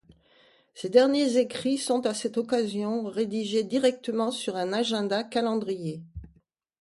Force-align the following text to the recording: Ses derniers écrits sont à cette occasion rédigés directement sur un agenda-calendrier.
Ses 0.73 0.89
derniers 0.89 1.37
écrits 1.37 1.77
sont 1.77 2.07
à 2.07 2.15
cette 2.15 2.39
occasion 2.39 3.03
rédigés 3.03 3.63
directement 3.63 4.31
sur 4.31 4.55
un 4.55 4.73
agenda-calendrier. 4.73 6.01